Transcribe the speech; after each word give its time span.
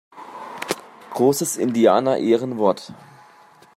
Großes 1.13 1.57
Indianerehrenwort! 1.57 2.91